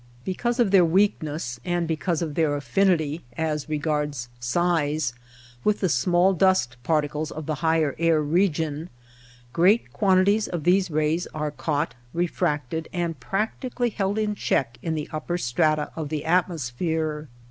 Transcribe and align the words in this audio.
Because 0.25 0.59
of 0.59 0.71
their 0.71 0.83
weakness, 0.83 1.59
and 1.63 1.87
because 1.87 2.23
of 2.23 2.33
their 2.33 2.55
affinity 2.55 3.21
(as 3.37 3.69
regards 3.69 4.29
size) 4.39 5.13
with 5.63 5.75
LIGHT, 5.75 5.75
AIR, 5.75 5.75
AND 5.75 5.77
COLOR 5.77 5.77
83 5.77 5.79
the 5.85 5.89
small 6.01 6.33
dust 6.33 6.77
particles 6.81 7.29
of 7.31 7.45
the 7.45 7.55
higher 7.61 7.95
air 7.99 8.19
re 8.19 8.49
gion, 8.49 8.87
great 9.53 9.93
quantities 9.93 10.47
of 10.47 10.63
these 10.63 10.89
rays 10.89 11.27
are 11.35 11.51
caught, 11.51 11.93
refracted, 12.15 12.89
and 12.91 13.19
practically 13.19 13.91
held 13.91 14.17
in 14.17 14.33
check 14.33 14.79
in 14.81 14.95
the 14.95 15.07
upper 15.13 15.37
strata 15.37 15.91
of 15.95 16.09
the 16.09 16.25
atmosphere. 16.25 17.29